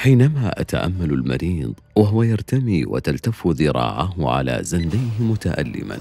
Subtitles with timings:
[0.00, 5.98] حينما أتأمل المريض وهو يرتمي وتلتف ذراعه على زنديه متألما.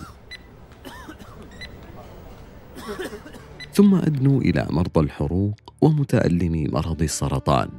[3.74, 7.70] ثم أدنو إلى مرضى الحروق ومتالمي مرض السرطان.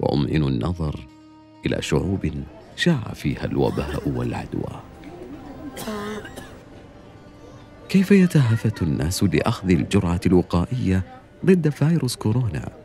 [0.00, 1.06] وأمئن النظر
[1.66, 2.30] إلى شعوب
[2.76, 4.80] شاع فيها الوباء والعدوى.
[7.88, 11.02] كيف يتهافت الناس لأخذ الجرعة الوقائية
[11.46, 12.77] ضد فيروس كورونا؟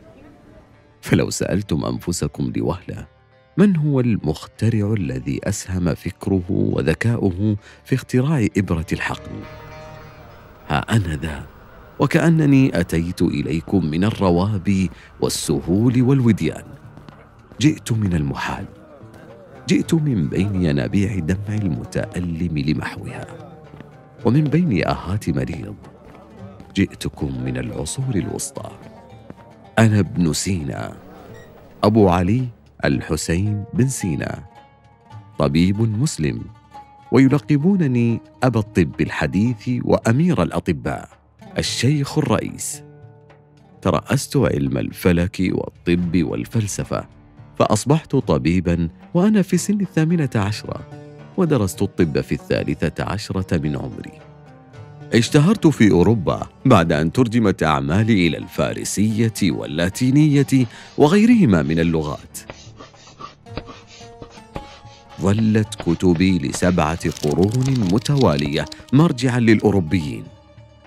[1.04, 3.06] فلو سألتم أنفسكم لوهلة
[3.56, 9.30] من هو المخترع الذي أسهم فكره وذكاؤه في اختراع إبرة الحقن؟
[10.68, 11.46] ها أنا ذا
[11.98, 14.90] وكأنني أتيت إليكم من الروابي
[15.20, 16.64] والسهول والوديان.
[17.60, 18.66] جئت من المحال
[19.68, 23.26] جئت من بين ينابيع دمع المتألم لمحوها
[24.24, 25.76] ومن بين اهات مريض
[26.76, 28.93] جئتكم من العصور الوسطى.
[29.78, 30.92] أنا ابن سينا.
[31.84, 32.48] أبو علي
[32.84, 34.44] الحسين بن سينا.
[35.38, 36.44] طبيب مسلم.
[37.12, 41.08] ويلقبونني أبا الطب الحديث وأمير الأطباء.
[41.58, 42.82] الشيخ الرئيس.
[43.82, 47.06] ترأست علم الفلك والطب والفلسفة.
[47.58, 50.80] فأصبحت طبيبا وأنا في سن الثامنة عشرة.
[51.36, 54.33] ودرست الطب في الثالثة عشرة من عمري.
[55.12, 60.66] اشتهرت في أوروبا بعد أن ترجمت أعمالي إلى الفارسية واللاتينية
[60.98, 62.38] وغيرهما من اللغات.
[65.20, 70.24] ظلت كتبي لسبعة قرون متوالية مرجعا للأوروبيين.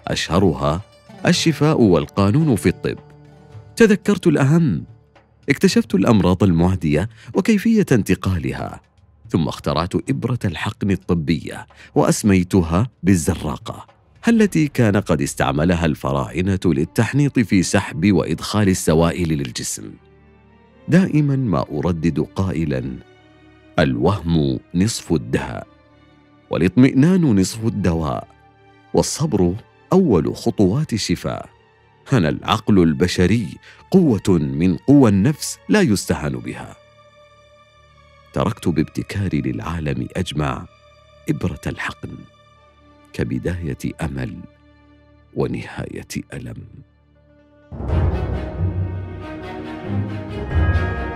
[0.08, 0.82] أشهرها
[1.26, 2.98] الشفاء والقانون في الطب.
[3.76, 4.84] تذكرت الأهم.
[5.50, 8.82] اكتشفت الأمراض المعدية وكيفية انتقالها.
[9.30, 13.97] ثم اخترعت إبرة الحقن الطبية وأسميتها بالزراقة.
[14.28, 19.92] التي كان قد استعملها الفراعنة للتحنيط في سحب وإدخال السوائل للجسم.
[20.88, 22.98] دائما ما أردد قائلا
[23.80, 25.68] الوهم نصف الدهاء
[26.50, 28.28] والاطمئنان نصف الدواء
[28.94, 29.56] والصبر
[29.94, 31.50] أول خطوات الشفاء.
[32.14, 33.48] أنا العقل البشري
[33.92, 36.76] قوة من قوى النفس لا يستهان بها.
[38.34, 40.66] تركت بابتكاري للعالم أجمع
[41.30, 42.18] إبرة الحقن.
[43.18, 44.38] كبدايه أمل
[45.34, 46.68] ونهاية ألم.
[47.70, 47.92] thank
[51.02, 51.07] you